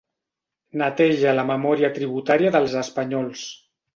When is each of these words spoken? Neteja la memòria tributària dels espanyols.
Neteja 0.81 1.33
la 1.41 1.43
memòria 1.51 1.91
tributària 1.99 2.53
dels 2.57 2.75
espanyols. 2.85 3.47